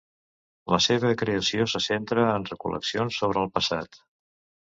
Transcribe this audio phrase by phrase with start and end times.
[0.75, 4.01] La seva creació se centra en recol·leccions sobre el passat.